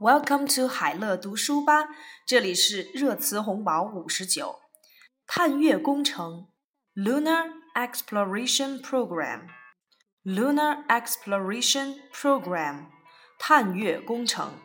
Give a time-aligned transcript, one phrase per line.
[0.00, 1.88] Welcome to 海乐读书吧，
[2.26, 4.60] 这里是热词红宝五十九。
[5.26, 6.48] 探月工程
[6.94, 12.88] Lunar Exploration Program，Lunar Exploration Program，
[13.38, 14.60] 探月工程。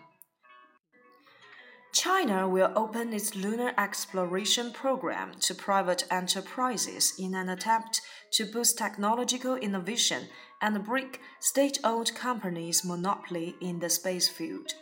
[1.93, 8.01] China will open its lunar exploration program to private enterprises in an attempt
[8.31, 10.27] to boost technological innovation
[10.59, 14.73] and break state owned companies' monopoly in the space field.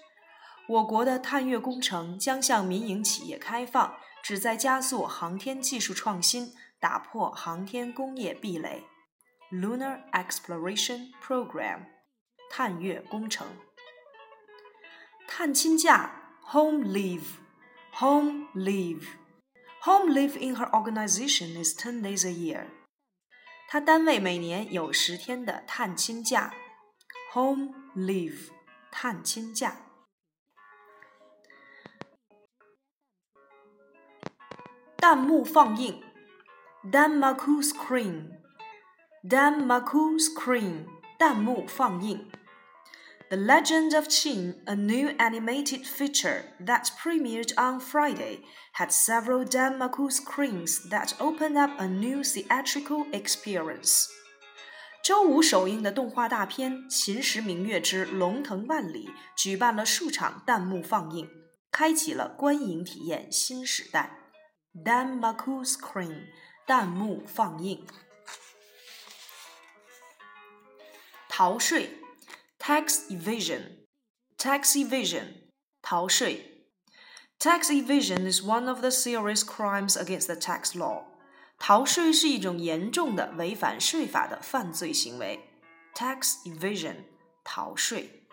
[0.67, 8.85] 我国的探月工程将向民营企业开放，旨在加速航天技术创新，打破航天工业壁垒。
[9.53, 11.81] Lunar Exploration Program，
[12.51, 13.47] 探月工程。
[15.29, 22.69] 探亲假，Home Leave，Home Leave，Home Leave in her organization is ten days a year。
[23.69, 26.55] 她单位每年有十天的探亲假。
[27.35, 28.49] Home Leave，
[28.91, 29.77] 探亲假。
[35.04, 36.04] 弹幕放映，
[36.92, 40.86] Danmaku screen，Danmaku screen，
[41.18, 42.30] 弹幕放映。
[43.30, 48.40] The Legend of Qin, a new animated feature that premiered on Friday,
[48.74, 54.08] had several Danmaku screens that opened up a new theatrical experience.
[55.04, 61.30] 周五首映的动画大片《秦时明月之龙腾万里》举办了数场弹幕放映，
[61.72, 64.23] 开启了观影体验新时代。
[64.76, 66.28] Danmaku screen
[66.66, 67.86] 弹幕放映。
[71.40, 71.98] 逃税
[72.60, 73.86] tax evasion
[74.38, 75.50] tax evasion
[75.82, 76.66] 逃税
[77.40, 81.06] tax evasion is one of the serious crimes against the tax law
[81.58, 85.40] 逃税是一种严重的违反税法的犯罪行为
[85.96, 87.06] tax evasion
[87.46, 88.28] 逃税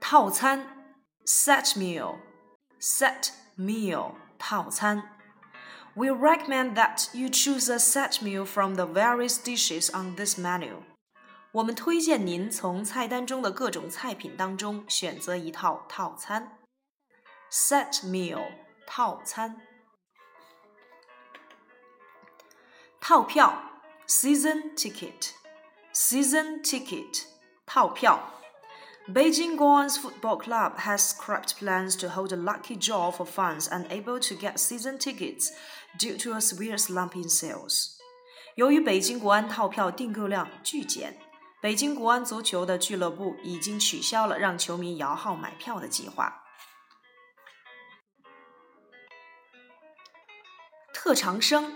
[0.00, 0.88] 套餐
[1.26, 2.16] set meal
[2.80, 3.28] set
[3.58, 5.10] meal 套餐。
[5.94, 10.82] We recommend that you choose a set meal from the various dishes on this menu.
[11.52, 16.58] 我们推荐您从菜单中的各种菜品当中选择一套套餐。
[17.50, 18.44] Set meal
[18.86, 19.60] 套餐。
[23.00, 23.54] 套票
[24.08, 25.30] season ticket
[25.92, 27.26] season ticket
[27.64, 28.37] 套票。
[29.08, 34.18] Beijing Guan's Football Club has scrapped plans to hold a lucky draw for fans unable
[34.20, 35.52] to get season tickets
[35.98, 37.98] due to a severe slump in sales.
[38.54, 41.18] 由于北京国安套票订购量巨减，
[41.60, 46.42] 北京国安足球的俱乐部已经取消了让球迷摇号买票的计划。
[50.94, 51.74] 特长生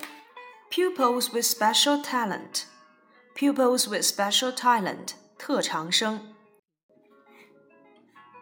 [0.70, 6.31] （pupils with special talent），pupils with special talent，特长生。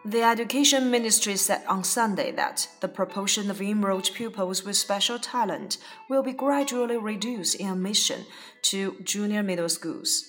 [0.05, 5.77] the Education Ministry said on Sunday that the proportion of enrolled pupils with special talent
[6.09, 8.25] will be gradually reduced in admission
[8.71, 10.23] to junior middle schools.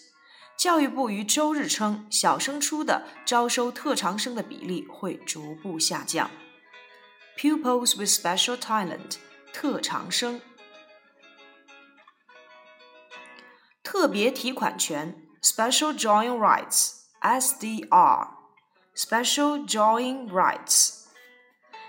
[0.56, 6.28] 教育部于周日称，小升初的招收特长生的比例会逐步下降。
[7.36, 9.18] Pupils with special talent，
[9.52, 10.40] 特长生。
[13.84, 18.28] 特别提款权 （Special Drawing Rights，SDR）。
[18.94, 21.06] special drawing rights.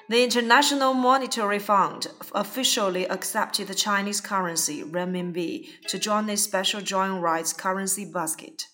[0.10, 7.20] The International Monetary Fund officially accepted the Chinese currency renminbi to join its special drawing
[7.20, 8.66] rights currency basket.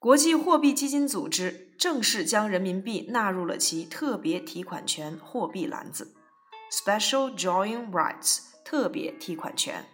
[0.00, 6.14] 国际货币基金组织正式将人民币纳入了其特别提款权货币篮子
[6.70, 9.84] （Special Drawing Rights） 特别提款权。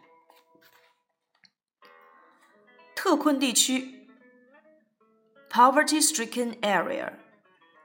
[2.94, 4.08] 特困地区
[5.50, 7.24] （Poverty-stricken area）。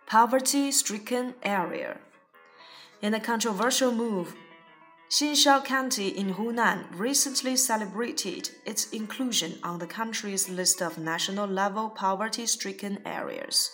[0.08, 1.98] poverty stricken area.
[3.02, 4.36] In a controversial move,
[5.10, 11.90] Xinsha County in Hunan recently celebrated its inclusion on the country's list of national level
[11.90, 13.70] poverty stricken areas.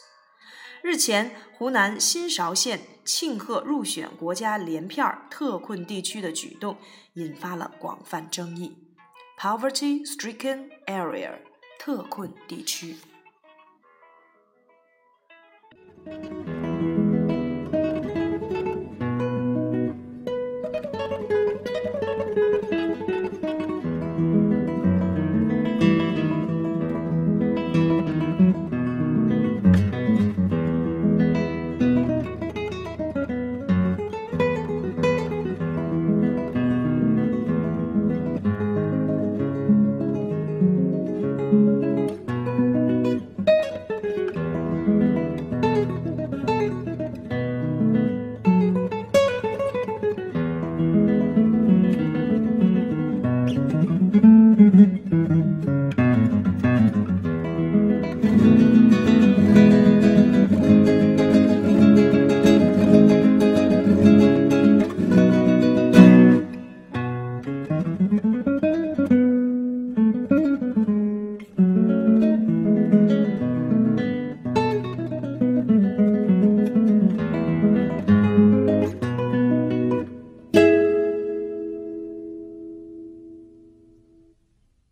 [0.81, 6.77] 日前，湖南新韶县庆贺入选国家连片特困地区的举动
[7.13, 8.77] 引发了广泛争议。
[9.37, 11.39] Poverty stricken area，
[11.79, 12.95] 特困地区。
[16.06, 16.59] Thank you.